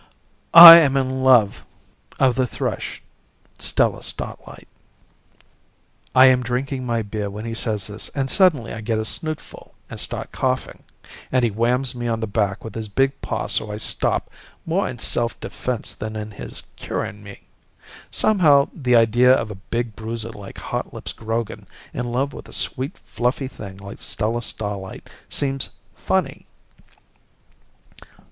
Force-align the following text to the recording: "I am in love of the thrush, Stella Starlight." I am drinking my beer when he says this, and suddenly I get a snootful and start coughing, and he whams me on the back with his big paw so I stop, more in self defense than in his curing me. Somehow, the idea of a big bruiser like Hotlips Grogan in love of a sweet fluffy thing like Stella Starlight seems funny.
"I 0.55 0.77
am 0.77 0.97
in 0.97 1.21
love 1.23 1.63
of 2.19 2.33
the 2.33 2.47
thrush, 2.47 3.03
Stella 3.59 4.01
Starlight." 4.01 4.67
I 6.15 6.25
am 6.25 6.41
drinking 6.41 6.87
my 6.87 7.03
beer 7.03 7.29
when 7.29 7.45
he 7.45 7.53
says 7.53 7.85
this, 7.85 8.09
and 8.15 8.27
suddenly 8.27 8.73
I 8.73 8.81
get 8.81 8.97
a 8.97 9.05
snootful 9.05 9.75
and 9.91 9.99
start 9.99 10.31
coughing, 10.31 10.81
and 11.31 11.45
he 11.45 11.51
whams 11.51 11.93
me 11.93 12.07
on 12.07 12.19
the 12.19 12.25
back 12.25 12.63
with 12.63 12.73
his 12.73 12.87
big 12.89 13.21
paw 13.21 13.45
so 13.45 13.71
I 13.71 13.77
stop, 13.77 14.31
more 14.65 14.89
in 14.89 14.97
self 14.97 15.39
defense 15.39 15.93
than 15.93 16.15
in 16.15 16.31
his 16.31 16.63
curing 16.77 17.21
me. 17.21 17.41
Somehow, 18.09 18.69
the 18.73 18.95
idea 18.95 19.31
of 19.31 19.51
a 19.51 19.61
big 19.69 19.95
bruiser 19.95 20.31
like 20.31 20.57
Hotlips 20.57 21.13
Grogan 21.13 21.67
in 21.93 22.11
love 22.11 22.33
of 22.33 22.47
a 22.49 22.53
sweet 22.53 22.97
fluffy 23.05 23.47
thing 23.47 23.77
like 23.77 24.01
Stella 24.01 24.41
Starlight 24.41 25.07
seems 25.29 25.69
funny. 25.93 26.47